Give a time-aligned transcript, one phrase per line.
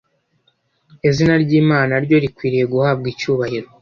[1.07, 3.67] Izina ry’Imana naryo rikwiriye guhabwa icyubahiro.